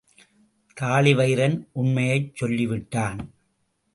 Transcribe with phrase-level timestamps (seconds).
[0.77, 3.19] தாழிவயிறன் உண்மையைச் சொல்லிவிட்டான்.